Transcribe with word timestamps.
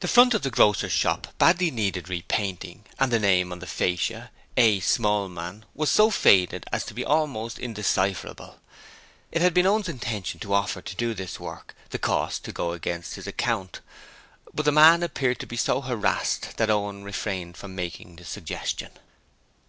The 0.00 0.08
front 0.08 0.34
of 0.34 0.42
the 0.42 0.50
grocer's 0.50 0.90
shop 0.90 1.28
badly 1.38 1.70
needed 1.70 2.08
repainting, 2.08 2.84
and 2.98 3.12
the 3.12 3.20
name 3.20 3.52
on 3.52 3.60
the 3.60 3.66
fascia, 3.68 4.32
'A. 4.56 4.80
Smallman', 4.80 5.62
was 5.72 5.88
so 5.88 6.10
faded 6.10 6.66
as 6.72 6.84
to 6.86 6.94
be 6.94 7.04
almost 7.04 7.56
indecipherable. 7.56 8.58
It 9.30 9.40
had 9.40 9.54
been 9.54 9.66
Owen's 9.68 9.88
intention 9.88 10.40
to 10.40 10.52
offer 10.52 10.82
to 10.82 10.96
do 10.96 11.14
this 11.14 11.38
work 11.38 11.76
the 11.90 11.98
cost 12.00 12.44
to 12.46 12.50
go 12.52 12.72
against 12.72 13.14
his 13.14 13.28
account 13.28 13.80
but 14.52 14.64
the 14.64 14.72
man 14.72 15.00
appeared 15.00 15.38
to 15.38 15.46
be 15.46 15.56
so 15.56 15.80
harassed 15.80 16.56
that 16.56 16.68
Owen 16.68 17.04
refrained 17.04 17.56
from 17.56 17.76
making 17.76 18.16
the 18.16 18.24
suggestion. 18.24 18.90